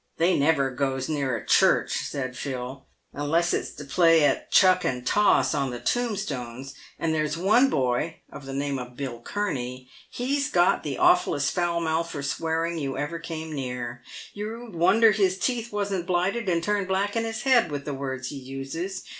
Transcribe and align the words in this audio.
"They 0.17 0.35
never 0.35 0.71
goes 0.71 1.07
near 1.07 1.37
a 1.37 1.45
church," 1.45 1.95
said 1.97 2.35
Phil," 2.35 2.87
unless 3.13 3.53
it's 3.53 3.69
to 3.75 3.85
play 3.85 4.23
at' 4.23 4.49
chuck 4.51 4.83
and 4.83 5.05
toss' 5.05 5.53
on 5.53 5.69
the 5.69 5.79
tombstones; 5.79 6.73
and 6.97 7.13
there's 7.13 7.37
one 7.37 7.69
boy, 7.69 8.21
of 8.33 8.43
^the 8.45 8.55
name 8.55 8.79
of 8.79 8.97
Bill 8.97 9.21
Kurney, 9.21 9.91
he's 10.09 10.49
got 10.49 10.81
the 10.81 10.97
awfullest 10.99 11.51
foul 11.53 11.81
mouth 11.81 12.09
for 12.09 12.23
swearing 12.23 12.79
you 12.79 12.97
ever 12.97 13.19
came 13.19 13.53
near. 13.53 14.01
You'd 14.33 14.73
wonder 14.73 15.11
his 15.11 15.37
teeth 15.37 15.71
wasn't 15.71 16.07
blighted 16.07 16.49
and 16.49 16.63
turned 16.63 16.87
black 16.87 17.15
in 17.15 17.23
his 17.23 17.43
head 17.43 17.69
with 17.69 17.85
the 17.85 17.93
words 17.93 18.29
he 18.29 18.37
uses. 18.37 19.03